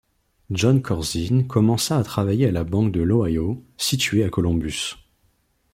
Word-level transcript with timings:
Jon 0.49 0.81
Corzine 0.81 1.45
commença 1.45 1.95
à 1.95 2.03
travailler 2.03 2.47
à 2.47 2.51
la 2.51 2.63
banque 2.63 2.91
de 2.91 3.03
l'Ohio, 3.03 3.63
située 3.77 4.23
à 4.23 4.31
Columbus. 4.31 4.95